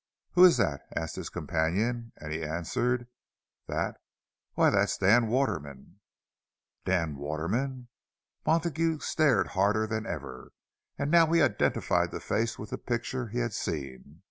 [0.31, 3.07] "Who is that?" asked his companion; and he answered,
[3.67, 3.97] "That?
[4.55, 5.99] Why, that's Dan Waterman."
[6.85, 7.87] Dan Waterman!
[8.43, 10.53] Montague stared harder than ever,
[10.97, 14.19] and now he identified the face with the pictures he had seen.